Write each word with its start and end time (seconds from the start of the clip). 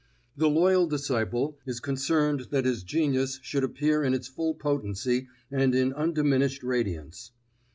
The 0.35 0.49
loyal 0.49 0.87
disciple 0.87 1.59
is 1.67 1.79
concerned 1.79 2.47
that 2.49 2.63
this 2.63 2.81
genius 2.81 3.39
should 3.43 3.63
appear 3.63 4.03
in 4.03 4.15
its 4.15 4.27
full 4.27 4.55
potency 4.55 5.27
and 5.51 5.75
in 5.75 5.93
undiminished 5.93 6.63
radiance. 6.63 7.29